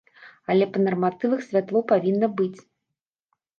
[0.53, 2.59] Але па нарматывах святло павінна быць.